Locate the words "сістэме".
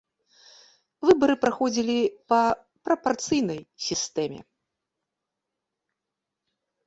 3.87-4.41